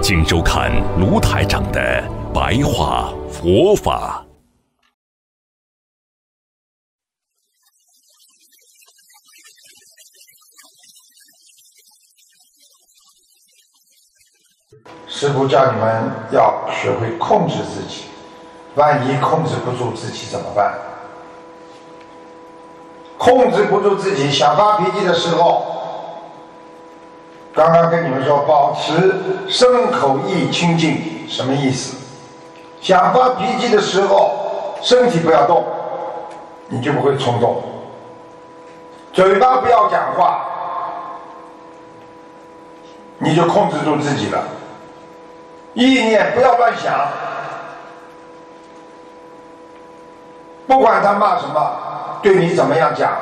[0.00, 4.24] 请收看卢台长的白话佛法。
[15.06, 18.04] 师傅叫你们要学会控制自己，
[18.76, 20.78] 万一控制不住自己怎么办？
[23.18, 25.77] 控制不住自己，想发脾气的时候，
[27.58, 29.12] 刚刚跟你们说，保持
[29.48, 31.96] 身口意清净，什么意思？
[32.80, 35.64] 想发脾气的时候，身体不要动，
[36.68, 37.56] 你就不会冲动；
[39.12, 40.44] 嘴巴不要讲话，
[43.18, 44.40] 你就控制住自己了。
[45.74, 47.08] 意念不要乱想，
[50.68, 51.72] 不管他骂什么，
[52.22, 53.16] 对你怎么样讲，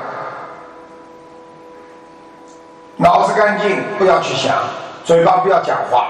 [2.96, 4.56] 脑子干净，不要去想，
[5.04, 6.08] 嘴巴不要讲话，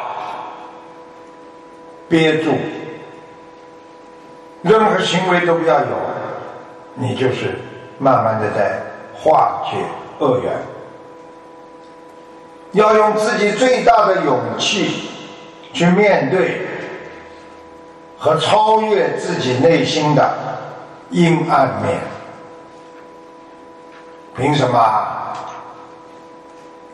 [2.09, 2.53] 憋住，
[4.63, 5.87] 任何行为都不要有，
[6.95, 7.59] 你就是
[7.99, 8.81] 慢慢的在
[9.15, 9.77] 化解
[10.19, 10.53] 恶缘，
[12.73, 15.11] 要用自己最大的勇气。
[15.73, 16.63] 去面对
[18.17, 20.35] 和超越自己内心的
[21.11, 21.99] 阴暗面，
[24.35, 25.16] 凭什么？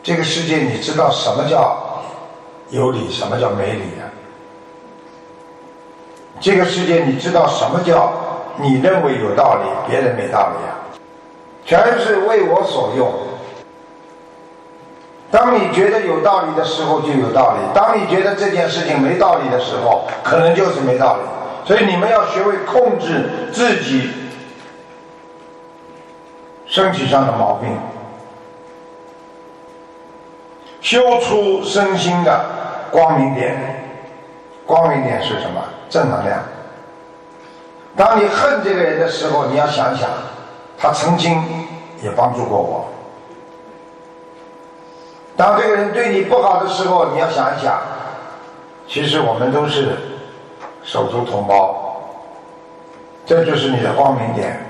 [0.03, 2.03] 这个世界你知道什么叫
[2.69, 4.03] 有理，什么叫没理啊？
[6.41, 8.11] 这个世界你知道什么叫
[8.57, 10.75] 你认为有道理，别人没道理啊？
[11.65, 13.09] 全是为我所用。
[15.31, 21.21] 当你觉得有道理的时候，就有道理；当你觉得这件事情没道理的时候，可能就是没道理。
[21.65, 24.11] 所以你们要学会控制自己
[26.65, 27.69] 身体上的毛病，
[30.83, 32.45] 修出身心的
[32.91, 33.57] 光明点。
[34.65, 35.61] 光明点是什么？
[35.89, 36.39] 正能量。
[37.95, 40.09] 当你恨这个人的时候，你要想想，
[40.77, 41.43] 他曾经
[42.01, 42.85] 也帮助过我。
[45.35, 47.81] 当这个人对你不好的时候，你要想一想，
[48.87, 49.97] 其实我们都是
[50.83, 52.01] 手足同胞，
[53.25, 54.65] 这就是你的光明点，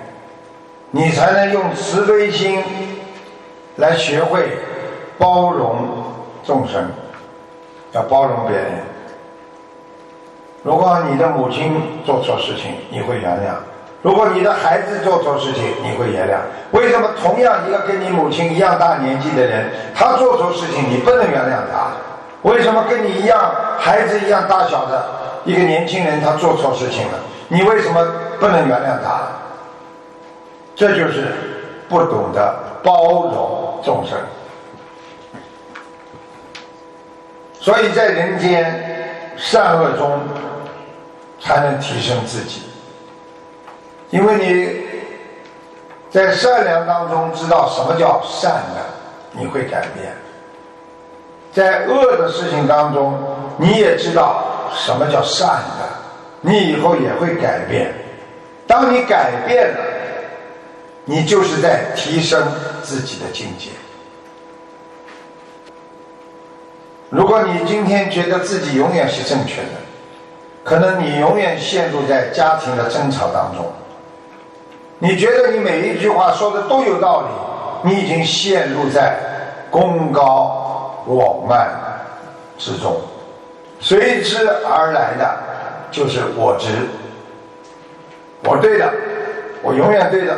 [0.92, 2.64] 你才能用慈悲心
[3.76, 4.58] 来学会
[5.18, 6.03] 包容
[6.44, 6.86] 众生，
[7.94, 8.66] 要包容别人。
[10.62, 13.56] 如果你的母亲做错事情，你会原谅；
[14.02, 16.38] 如果你的孩子做错事情，你会原谅。
[16.72, 21.92] 为什么同样一个跟你母亲一样大年纪的人，他做错事情你不能原谅他？
[22.44, 23.40] 为什么跟你一样
[23.78, 25.06] 孩子一样大小的
[25.46, 27.18] 一个年轻人他做错事情了，
[27.48, 28.06] 你为什么
[28.40, 29.22] 不能原谅他？
[30.76, 31.28] 这就是
[31.88, 34.18] 不懂得包容众生。
[37.64, 38.62] 所以在人间
[39.38, 40.20] 善恶中。
[41.46, 42.62] 才能提升自己，
[44.12, 44.80] 因为你
[46.10, 48.86] 在善良当中知道什么叫善的，
[49.34, 50.10] 你会改变；
[51.52, 53.20] 在恶的事情当中，
[53.58, 55.48] 你也知道什么叫善
[55.78, 55.90] 的，
[56.40, 57.94] 你以后也会改变。
[58.66, 59.84] 当你改变了，
[61.04, 62.42] 你就是在提升
[62.82, 63.70] 自己的境界。
[67.14, 69.70] 如果你今天觉得自己永远是正确的，
[70.64, 73.72] 可能你永远陷入在家庭的争吵当中，
[74.98, 77.28] 你觉得你每一句话说的都有道理，
[77.92, 79.16] 你已经陷入在
[79.70, 81.70] 功高我慢
[82.58, 83.00] 之中，
[83.80, 85.38] 随之而来的
[85.92, 86.70] 就是我执，
[88.44, 88.92] 我对的，
[89.62, 90.36] 我永远对的，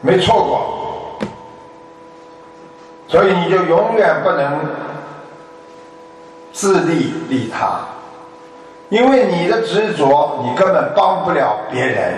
[0.00, 1.28] 没错过，
[3.06, 4.68] 所以你就永远不能
[6.56, 7.80] 自利利他。
[8.88, 12.14] 因为你的执着，你根本帮不了别人，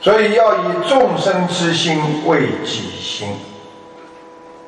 [0.00, 3.28] 所以要以众生之心为己心。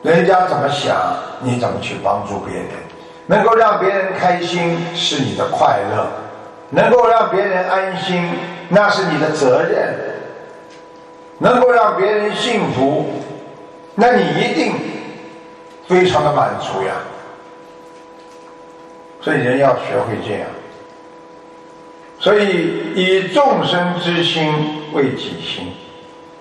[0.02, 0.94] 人家怎么想，
[1.40, 2.68] 你怎么去帮助别人？
[3.26, 6.06] 能够让别人开心是你的快乐，
[6.68, 8.22] 能够让别人安心
[8.68, 9.94] 那是你的责任，
[11.38, 13.06] 能够让别人幸福，
[13.94, 14.74] 那你一定
[15.88, 16.92] 非常的满足呀。
[19.24, 20.46] 所以人要学会这样。
[22.20, 24.52] 所以以众生之心
[24.92, 25.72] 为己心，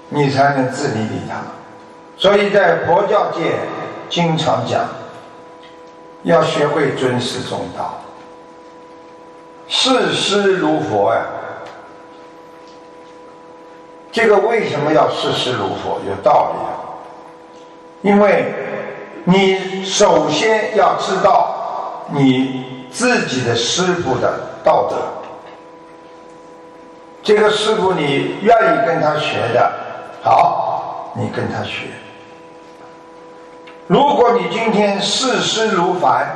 [0.09, 1.41] 你才能自利利他。
[2.17, 3.53] 所以在佛教界
[4.09, 4.85] 经常讲，
[6.23, 8.01] 要学会尊师重道，
[9.67, 11.21] 视师如佛呀。
[14.11, 15.99] 这个为什么要视师如佛？
[16.07, 16.69] 有道理啊。
[18.03, 18.53] 因为
[19.23, 24.95] 你首先要知道你自己的师傅的道德。
[27.23, 29.71] 这个师傅你愿意跟他学的，
[30.21, 31.87] 好，你跟他学。
[33.87, 36.27] 如果你今天视师如凡，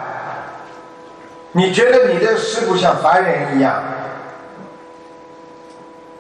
[1.52, 3.82] 你觉得你的师傅像凡人一样，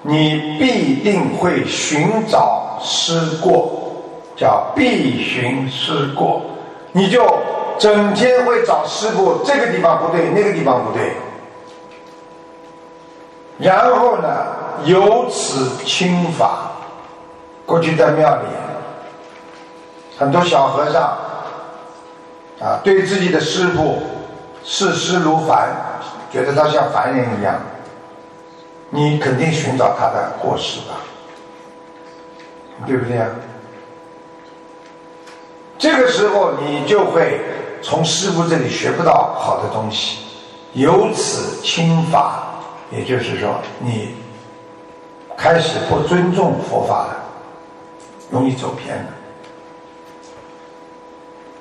[0.01, 3.71] 你必定会寻找师过，
[4.35, 6.41] 叫必寻师过，
[6.91, 7.25] 你就
[7.79, 11.13] 整天会找师傅，这个地方不对，那个地方不对，
[13.57, 14.27] 然后呢，
[14.85, 16.71] 由此轻法。
[17.65, 18.43] 过去在庙里。
[20.17, 21.01] 很多小和尚
[22.59, 24.01] 啊，对自己的师傅
[24.63, 25.69] 视师如凡，
[26.31, 27.55] 觉得他像凡人一样。
[28.89, 30.95] 你肯定寻找他的过失吧，
[32.85, 33.27] 对不对啊？
[35.77, 37.41] 这个时候你就会
[37.81, 40.19] 从师傅这里学不到好的东西，
[40.73, 42.43] 由此轻法，
[42.91, 44.15] 也就是说你
[45.37, 47.17] 开始不尊重佛法了，
[48.29, 49.09] 容易走偏了。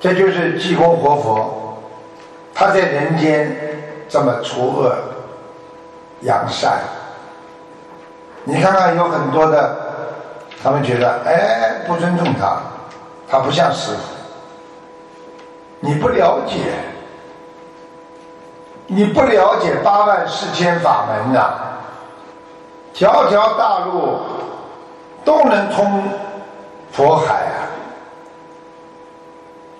[0.00, 1.78] 这就是济公活佛，
[2.54, 3.56] 他在人间
[4.08, 4.96] 这么除恶
[6.20, 6.78] 扬善。
[8.44, 9.76] 你看看有很多的，
[10.62, 12.60] 他们觉得哎不尊重他，
[13.28, 14.15] 他不像师傅。
[15.80, 16.54] 你不了解，
[18.86, 21.54] 你不了解八万四千法门呐，
[22.94, 24.18] 条条大路
[25.24, 26.04] 都能通
[26.92, 27.68] 佛海啊。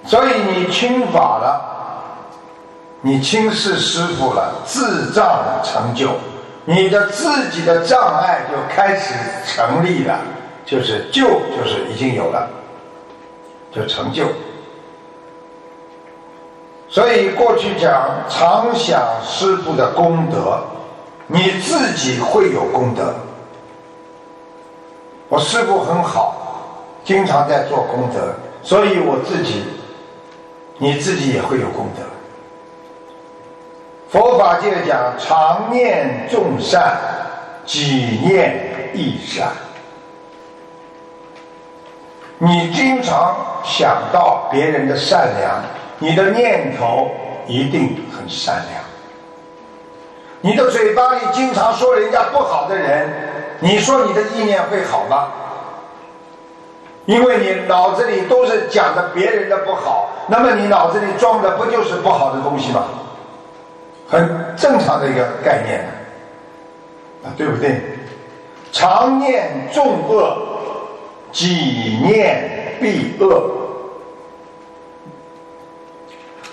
[0.04, 1.60] 所以你轻法了，
[3.00, 6.10] 你轻视师傅了，自障成就，
[6.64, 9.14] 你的自己的障碍就开始
[9.46, 10.18] 成立了，
[10.64, 12.48] 就是就就是已经有了，
[13.72, 14.26] 就成就。
[16.88, 20.60] 所以过去讲常想师傅的功德，
[21.26, 23.14] 你自己会有功德。
[25.28, 26.36] 我师傅很好，
[27.04, 29.64] 经常在做功德，所以我自己。
[30.78, 32.02] 你自己也会有功德。
[34.10, 36.98] 佛法界讲常念众善，
[37.64, 39.48] 己念亦善。
[42.36, 43.34] 你经常
[43.64, 45.62] 想到别人的善良，
[45.98, 47.10] 你的念头
[47.46, 48.82] 一定很善良。
[50.40, 53.10] 你的嘴巴里经常说人家不好的人，
[53.60, 55.28] 你说你的意念会好吗？
[57.06, 62.84] 因为你脑子里都是讲的别人的不好，那么你脑子里装的不就是不好的东西吗？
[64.08, 65.84] 很正常的一个概念
[67.24, 67.80] 啊，对不对？
[68.72, 70.36] 常念众恶，
[71.32, 73.55] 己念必恶。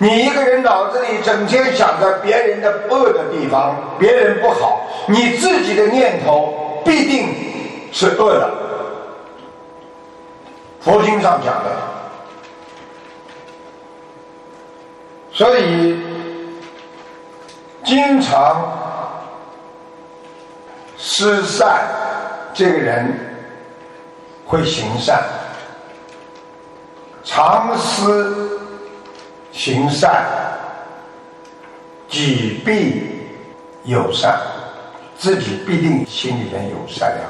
[0.03, 7.33] 你一个人脑子里整天想着别人的恶的地方，别人不好，你自己的念头必定
[7.89, 8.51] 是恶的。
[10.81, 11.72] 佛经上讲的，
[15.31, 15.98] 所以
[17.86, 18.74] 经常
[20.98, 21.88] 施善，
[22.53, 23.17] 这个人
[24.45, 25.24] 会行善；
[27.24, 28.52] 常思
[29.53, 30.25] 行善，
[32.10, 33.03] 己必
[33.83, 34.36] 有善，
[35.15, 37.29] 自己必定心里面有善良。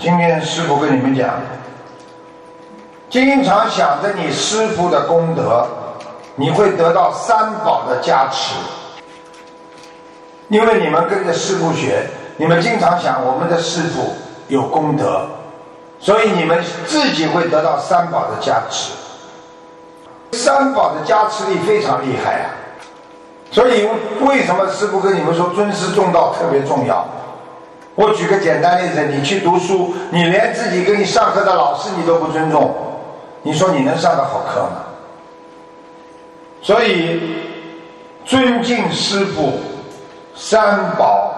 [0.00, 1.40] 今天师傅跟你们讲，
[3.08, 5.64] 经常想着你师傅的功德，
[6.34, 8.56] 你会得到三宝的加持。
[10.48, 12.04] 因为你们跟着师傅学，
[12.36, 14.12] 你们经常想我们的师傅
[14.48, 15.28] 有功德，
[16.00, 18.90] 所以你们自己会得到三宝的加持。
[20.32, 22.46] 三宝的加持力非常厉害啊！
[23.50, 23.88] 所以
[24.20, 27.04] 为什么师傅跟你们说尊师重道特别重要？
[27.96, 32.74] 我举个简单例子，你去读书，你连自己给你上课的老师你都不尊重，
[33.42, 34.84] 你说你能上个好课吗？
[36.62, 37.42] 所以
[38.24, 39.52] 尊敬师傅，
[40.34, 41.32] 三宝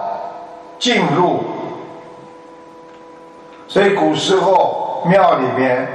[0.77, 1.43] 进入。
[3.67, 5.87] 所以古时候庙里边，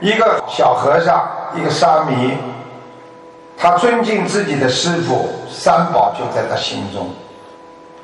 [0.00, 2.36] 一个小和尚，一个沙弥，
[3.56, 7.08] 他尊敬自己的师傅，三宝就在他心中。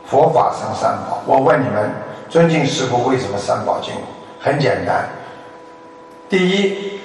[0.07, 1.91] 佛法生三宝，我问你们，
[2.29, 3.95] 尊敬师傅为什么三宝进？
[4.41, 5.09] 很简单，
[6.29, 6.99] 第一，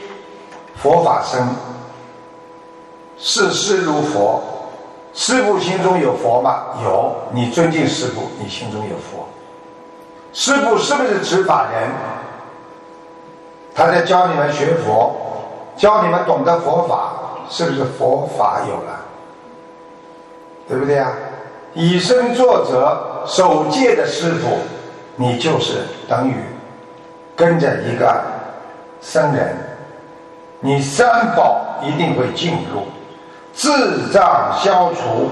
[0.76, 1.54] 佛法生，
[3.18, 4.42] 视师如佛，
[5.14, 6.64] 师傅心中有佛吗？
[6.84, 9.28] 有，你尊敬师傅，你心中有佛。
[10.32, 11.90] 师傅是不是执法人？
[13.76, 15.14] 他在教你们学佛，
[15.78, 17.14] 教你们懂得佛法，
[17.50, 19.00] 是不是佛法有了？
[20.68, 21.12] 对不对啊？
[21.74, 24.58] 以身作则，守戒的师傅，
[25.16, 26.36] 你就是等于
[27.36, 28.24] 跟着一个
[29.02, 29.56] 僧人，
[30.62, 32.84] 你三宝一定会进入，
[33.54, 33.70] 智
[34.14, 35.30] 障消除，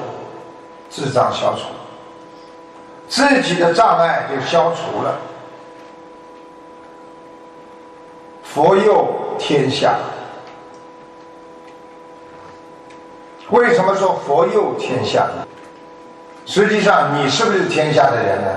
[0.89, 1.61] 智障消除，
[3.07, 5.15] 自己的障碍就消除了。
[8.43, 9.07] 佛佑
[9.39, 9.95] 天下，
[13.53, 15.27] 为什么说佛佑天下？
[16.43, 18.47] 实际上，你是不是天下的人呢？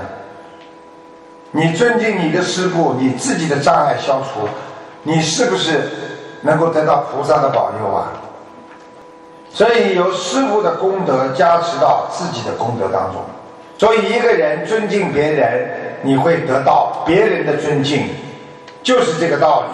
[1.51, 4.47] 你尊敬你的师父，你自己的障碍消除，
[5.03, 5.83] 你是不是
[6.41, 8.07] 能够得到菩萨的保佑啊？
[9.51, 13.21] 所以，由师父的功德加持到自己的功德当中。
[13.77, 15.69] 所以，一个人尊敬别人，
[16.01, 18.09] 你会得到别人的尊敬，
[18.81, 19.67] 就是这个道理。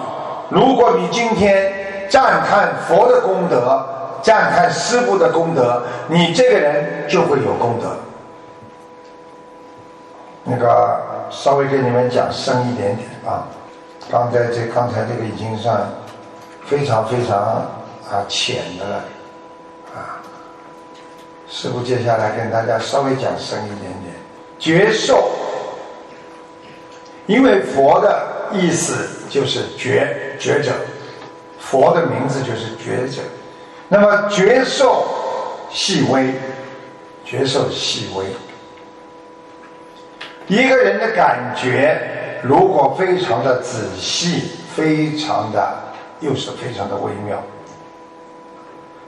[0.50, 1.72] 如果你今天
[2.10, 3.88] 赞叹佛的功德，
[4.24, 7.96] 赞叹师父的功德，你这个人就会有功德。
[10.46, 11.00] 那个
[11.30, 13.46] 稍微给你们讲深一点点啊，
[14.10, 15.88] 刚才这刚才这个已经算
[16.66, 17.38] 非常非常
[18.10, 18.96] 啊浅的了
[19.94, 20.20] 啊。
[21.48, 24.14] 师父接下来跟大家稍微讲深一点点，
[24.58, 25.30] 觉受，
[27.26, 30.18] 因为佛的意思就是觉。
[30.40, 30.72] 觉者，
[31.60, 33.22] 佛的名字就是觉者。
[33.94, 35.06] 那么觉受
[35.70, 36.34] 细微，
[37.24, 38.26] 觉受细微。
[40.48, 45.78] 一个人的感觉如果非常的仔细，非常的
[46.22, 47.38] 又是非常的微妙。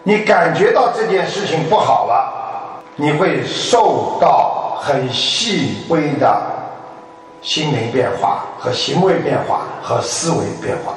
[0.04, 6.40] 你感觉到这件事情不好了，你会受到很细微的
[7.42, 10.94] 心灵变化和行为变化和思维变化。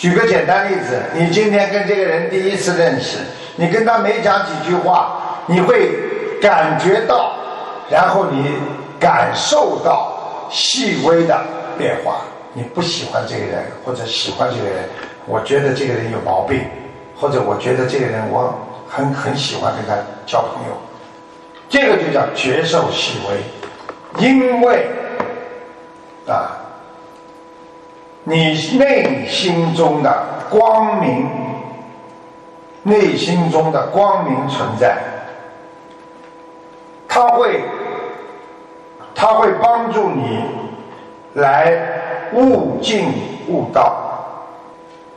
[0.00, 3.18] 举个简单例子，你今天跟这个人第一次认识，
[3.56, 5.90] 你跟他没讲几句话，你会
[6.40, 7.34] 感觉到，
[7.90, 8.46] 然后你
[8.98, 11.38] 感受到细微的
[11.76, 12.22] 变化。
[12.54, 14.88] 你不喜欢这个人，或者喜欢这个人，
[15.26, 16.64] 我觉得这个人有毛病，
[17.14, 20.74] 或者我觉得这个人我很很喜欢跟他交朋友，
[21.68, 24.86] 这个就叫觉受细微，因为
[26.26, 26.56] 啊。
[28.24, 31.26] 你内心中的光明，
[32.82, 34.98] 内心中的光明存在，
[37.08, 37.62] 它会，
[39.14, 40.44] 它会帮助你
[41.34, 41.76] 来
[42.34, 43.12] 悟境
[43.48, 43.96] 悟道。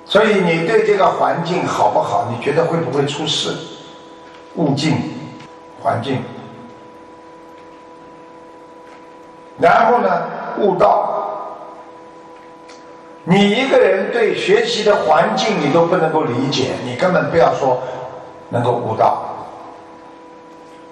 [0.05, 2.27] 所以你对这个环境好不好？
[2.29, 3.55] 你觉得会不会出事？
[4.55, 4.97] 悟境，
[5.81, 6.21] 环境，
[9.59, 10.09] 然后呢？
[10.59, 11.22] 悟道。
[13.25, 17.81] 你一个人对学习的环境你都不能够理解，你根本不要说
[18.49, 19.23] 能够悟道。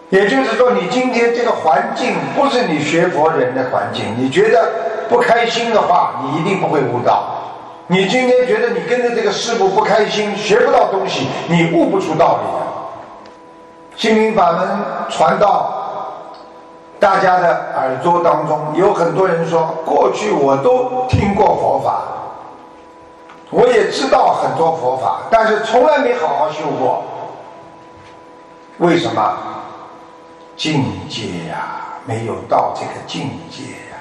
[0.10, 4.70] 也就是说，你今天这个环境不是你学佛人的环境，你觉得
[5.10, 7.24] 不开心的话，你一定不会悟道。
[7.88, 14.02] 你今天觉得你跟着这个师傅不开心，学不到东西，你悟不出道理。
[14.02, 14.68] 心灵法门
[15.10, 15.72] 传到
[16.98, 22.02] 大家的耳朵当中，有很多人说，过去我都听过佛法。
[23.52, 27.04] 我也知道很多佛法，但是从来没好好修过。
[28.78, 29.38] 为什么？
[30.58, 33.98] 境界呀，没有到这个境界呀，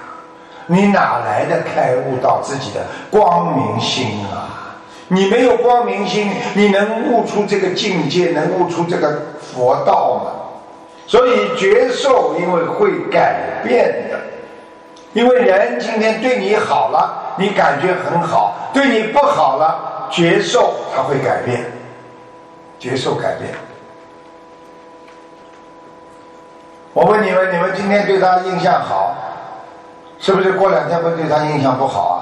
[0.67, 4.77] 你哪来的开悟到自己的光明心啊？
[5.09, 10.33] 你没有光明心，你能悟出这个境界，能悟出这个佛道吗？
[11.07, 14.21] 所以觉受，因为会改变的，
[15.13, 17.30] 因为人今天对你好了。
[17.41, 21.65] 你感觉很好，对你不好了，觉受它会改变，
[22.79, 23.51] 觉受改变。
[26.93, 29.17] 我问你们，你们今天对他印象好，
[30.19, 32.21] 是不是过两天会对他印象不好啊？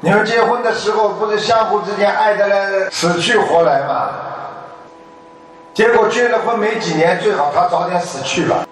[0.00, 4.08] 你们结婚的时候不是相互之间爱的来死去活来吗？
[5.72, 8.66] 结果结了婚没几年，最好他早点死去了，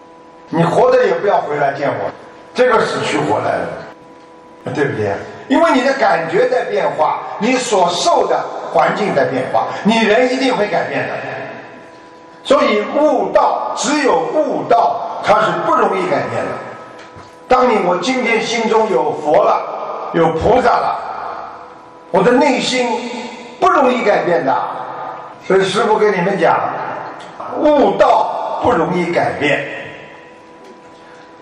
[0.49, 2.11] 你活着也不要回来见我，
[2.53, 3.82] 这个死去活来的。
[4.75, 5.13] 对不对？
[5.49, 8.41] 因为你的感觉在变化，你所受的
[8.73, 11.15] 环境在变化，你人一定会改变的。
[12.45, 16.53] 所以悟道，只有悟道，它是不容易改变的。
[17.49, 20.99] 当你我今天心中有佛了，有菩萨了，
[22.11, 22.89] 我的内心
[23.61, 24.57] 不容易改变的。
[25.47, 26.59] 所以师父跟你们讲，
[27.59, 29.65] 悟道不容易改变，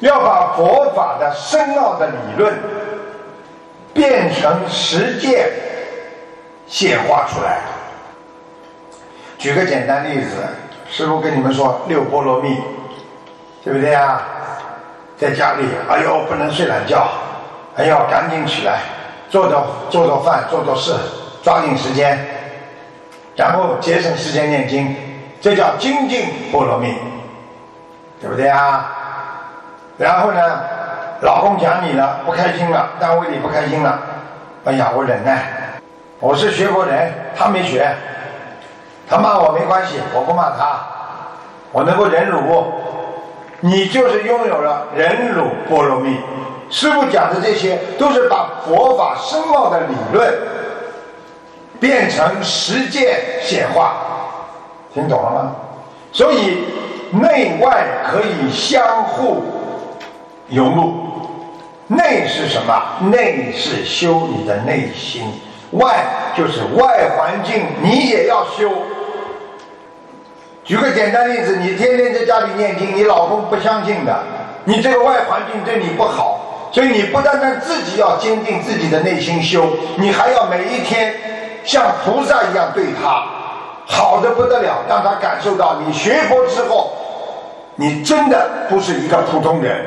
[0.01, 2.53] 要把佛法的深奥的理论
[3.93, 5.51] 变成实践
[6.67, 7.61] 显化出来。
[9.39, 10.37] 举个简单例子。
[10.93, 12.61] 师傅跟你们说六波罗蜜，
[13.63, 14.21] 对不对啊？
[15.17, 17.07] 在家里，哎呦，不能睡懒觉，
[17.77, 18.81] 哎呦，赶紧起来，
[19.31, 20.93] 做做做做饭，做做事，
[21.45, 22.19] 抓紧时间，
[23.37, 24.97] 然后节省时间念经，
[25.41, 26.93] 这叫精进波罗蜜，
[28.21, 28.93] 对不对啊？
[29.97, 30.61] 然后呢，
[31.23, 33.99] 老公讲你了，不开心了，单位里不开心了，
[34.65, 35.45] 哎呀，我忍耐，
[36.19, 37.89] 我是学佛人，他没学。
[39.09, 40.79] 他骂我没关系，我不骂他，
[41.73, 42.65] 我能够忍辱，
[43.59, 46.19] 你就是拥有了忍辱波罗蜜。
[46.71, 50.33] 师傅讲的这些都是把佛法深奥的理论
[51.81, 53.95] 变成实践显化，
[54.95, 55.53] 听懂了吗？
[56.13, 56.65] 所以
[57.11, 59.43] 内外可以相互
[60.49, 61.10] 融入。
[61.93, 62.81] 内是什么？
[63.11, 65.25] 内是修你的内心，
[65.73, 66.05] 外
[66.37, 68.71] 就是外环境，你也要修。
[70.63, 74.17] 举个简单例子，你天天在家里念经，你老公不相信的，
[74.65, 79.67] 你这个外环境对你不好，所以你不单单自己要坚定自己的内心修，
[79.97, 81.13] 你还要每一天
[81.65, 83.25] 像菩萨一样对他
[83.85, 86.93] 好的不得了，让他感受到你学佛之后，
[87.75, 89.85] 你真的不是一个普通人，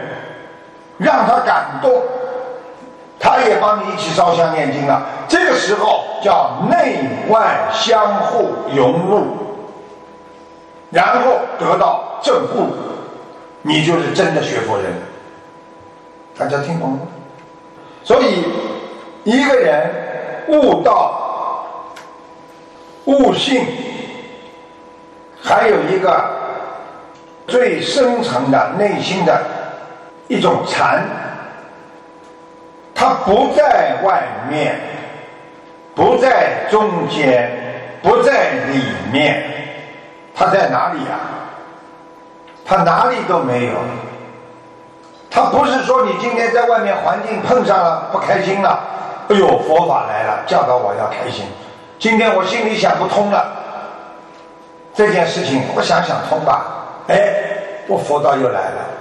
[1.04, 1.92] 让他感动，
[3.20, 5.06] 他也帮你一起烧香念经了。
[5.28, 9.38] 这个时候叫内外相互融入。
[10.90, 12.72] 然后得到正悟，
[13.62, 14.94] 你就是真的学佛人。
[16.38, 17.02] 大家听懂了吗？
[18.04, 18.44] 所以
[19.24, 19.90] 一个人
[20.50, 21.86] 悟道、
[23.06, 23.66] 悟性，
[25.42, 26.24] 还有一个
[27.48, 29.42] 最深层的内心的
[30.28, 31.04] 一种禅，
[32.96, 34.76] 它不在外面，
[35.96, 37.52] 不在中间，
[38.02, 39.44] 不在里面。
[40.36, 41.20] 他在哪里呀？
[42.66, 43.74] 他哪里都没有。
[45.30, 48.80] 他不是说你今天在外面环境碰上了不开心了，
[49.30, 51.46] 哎呦，佛法来了，教导我要开心。
[52.00, 53.46] 今天我心里想不通了，
[54.96, 56.66] 这件事情我想想通吧。
[57.08, 57.34] 哎，
[57.88, 58.93] 我佛道又来了。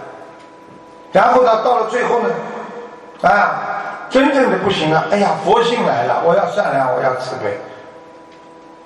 [1.12, 2.30] 然后呢，到了最后呢，
[3.22, 5.04] 啊，真正的不行了。
[5.10, 7.58] 哎呀，佛性来了，我要善良，我要慈悲。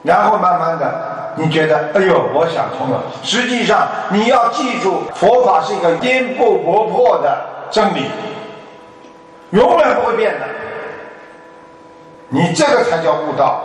[0.02, 1.16] 然后慢慢的。
[1.38, 3.02] 你觉得，哎呦，我想通了。
[3.22, 7.38] 实际上，你要记住，佛法是一个颠不不破的
[7.70, 8.10] 真理，
[9.50, 10.46] 永远不会变的。
[12.28, 13.60] 你这个才叫悟道。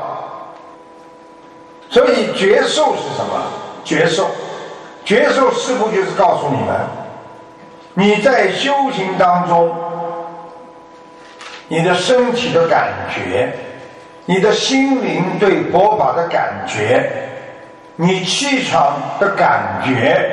[1.89, 3.41] 所以，觉受是什么？
[3.85, 4.27] 觉受，
[5.05, 6.75] 觉受师傅就是告诉你们，
[7.93, 9.75] 你在修行当中，
[11.67, 13.53] 你的身体的感觉，
[14.25, 17.27] 你的心灵对佛法的感觉。
[17.97, 20.25] 你气场的感觉，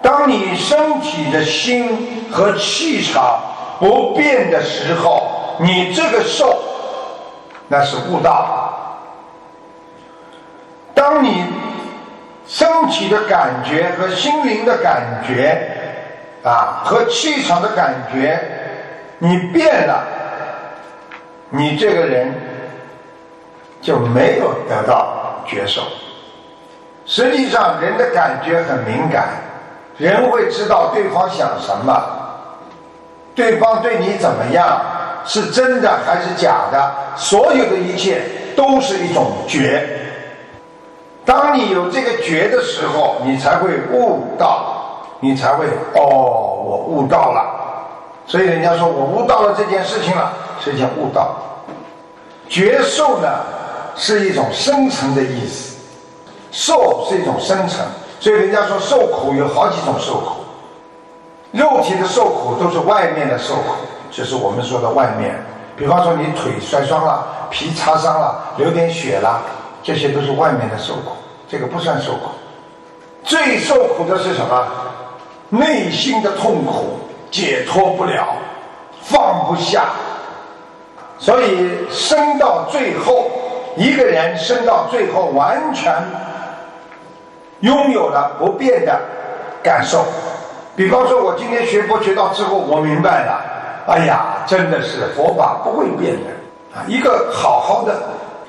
[0.00, 3.40] 当你身体的心和气场
[3.78, 6.58] 不变的时候，你这个受
[7.68, 8.72] 那是悟道。
[10.94, 11.44] 当你
[12.76, 15.58] 身体的感觉和心灵的感觉
[16.44, 18.38] 啊，和气场的感觉，
[19.18, 20.04] 你变了，
[21.48, 22.32] 你这个人
[23.80, 25.24] 就没有得到。
[25.48, 25.80] 觉受，
[27.06, 29.28] 实际上人的感觉很敏感，
[29.96, 32.02] 人会知道对方想什么，
[33.32, 34.80] 对方对你怎么样，
[35.24, 38.22] 是真的还是假的，所有的一切
[38.56, 39.88] 都是一种觉。
[41.26, 47.44] 当你有这个觉的时候，你才会悟道，你才会哦，我悟到了。
[48.26, 50.32] 所以人家说我悟到了这件事情了，
[50.64, 51.36] 是叫悟道。
[52.48, 53.28] 觉受呢？
[53.98, 55.74] 是一种深层的意思，
[56.52, 57.80] 受是一种深层，
[58.20, 60.34] 所以人家说受苦有好几种受苦，
[61.52, 63.72] 肉体的受苦都是外面的受苦，
[64.10, 65.34] 就是我们说的外面，
[65.78, 69.40] 比方说你腿摔伤了，皮擦伤了，流点血了，
[69.86, 71.12] 这些都是外面的受苦，
[71.48, 72.30] 这个不算受苦，
[73.22, 74.66] 最受苦的是什么？
[75.48, 76.98] 内心的痛苦
[77.30, 78.34] 解脱不了，
[79.00, 79.84] 放不下，
[81.20, 83.30] 所以生到最后，
[83.76, 85.94] 一个人生到最后，完全
[87.60, 89.00] 拥有了不变的
[89.62, 90.04] 感受。
[90.74, 93.40] 比方说，我今天学佛学到之后，我明白了，
[93.86, 96.30] 哎呀，真的是佛法不会变的
[96.76, 96.82] 啊！
[96.88, 97.94] 一个好好的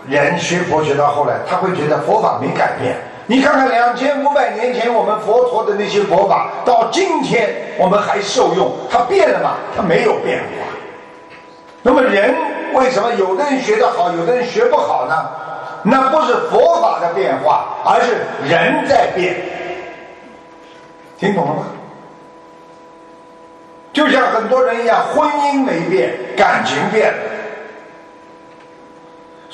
[0.07, 2.95] 人学佛学到后来，他会觉得佛法没改变。
[3.25, 9.55] 你看看两千五百年前我们佛陀的那些佛法，到今天我们还受用，它变了吗？
[9.75, 10.45] 它没有变化。
[11.81, 12.33] 那么人
[12.73, 15.13] 为什么有的人学得好，有的人学不好呢？
[15.83, 19.35] 那不是佛法的变化，而是人在变。
[21.17, 21.63] 听懂了吗？
[23.91, 27.19] 就像很多人一样，婚姻没变，感情变了。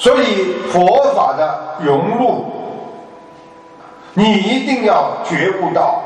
[0.03, 2.43] 所以佛法的融入，
[4.13, 6.01] 你一定要觉悟到，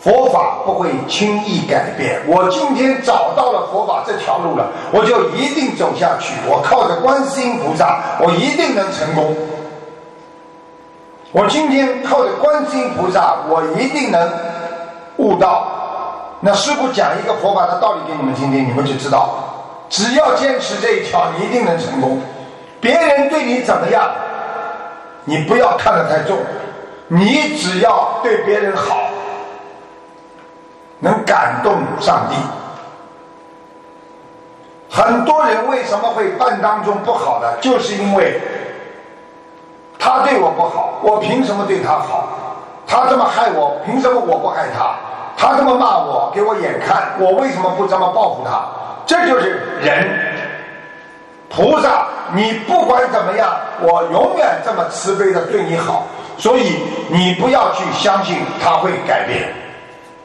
[0.00, 2.20] 佛法不会轻易改变。
[2.26, 6.34] 我今天找到了佛法这条路了，我就一定走下去。
[6.48, 9.36] 我靠着观世音菩萨，我一定能成功。
[11.30, 14.28] 我今天靠着观世音菩萨，我一定能
[15.18, 15.68] 悟道。
[16.40, 19.30] 那师傅讲一个佛法的道理给你们听听，你们就知道，
[19.88, 22.20] 只要坚持这一条，你一定能成功。
[22.80, 24.10] 别人对你怎么样，
[25.24, 26.38] 你不要看得太重，
[27.08, 29.08] 你只要对别人好，
[31.00, 32.36] 能感动上帝。
[34.88, 38.40] 很多人为什么会半当中不好的，就是因为
[39.98, 42.28] 他对我不好，我凭什么对他好？
[42.86, 44.94] 他这么害我，凭什么我不害他？
[45.36, 48.64] 他这么骂我，给我眼看，我为什么不这么报复他？
[49.04, 50.25] 这就是人，
[51.48, 56.06] 菩萨，你不管怎么样，我永远这么慈悲的对你好，
[56.36, 56.76] 所以
[57.08, 59.48] 你不要去相信他会改变，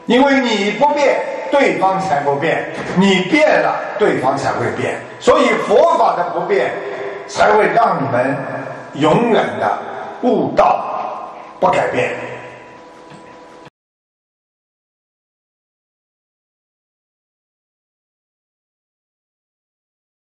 [0.06, 2.56] 因为你不变，对方才不变；
[2.96, 5.00] 你变了，对方才会变。
[5.20, 6.72] 所以佛法的不变，
[7.28, 8.36] 才会让你们
[8.94, 9.78] 永远的
[10.22, 10.84] 悟道
[11.60, 12.10] 不改变。